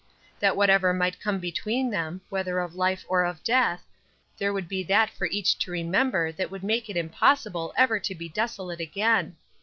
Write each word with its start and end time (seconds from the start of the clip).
That 0.39 0.55
whatever 0.57 0.95
might 0.95 1.19
come 1.21 1.37
between 1.37 1.91
them, 1.91 2.21
whether 2.29 2.59
of 2.59 2.73
life 2.73 3.05
or 3.07 3.23
of 3.23 3.43
death, 3.43 3.85
there 4.39 4.51
would 4.51 4.67
be 4.67 4.81
that 4.85 5.11
for 5.11 5.27
each 5.27 5.59
to 5.59 5.69
remember 5.71 6.31
that 6.31 6.49
would 6.49 6.63
make 6.63 6.89
it 6.89 6.97
impossible 6.97 7.71
ever 7.77 7.99
to 7.99 8.15
be 8.15 8.27
desolate 8.27 8.79
again. 8.79 9.35